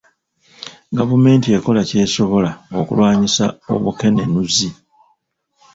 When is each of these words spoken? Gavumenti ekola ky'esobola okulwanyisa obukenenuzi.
Gavumenti 0.97 1.47
ekola 1.57 1.81
ky'esobola 1.89 2.51
okulwanyisa 2.79 3.45
obukenenuzi. 3.73 4.69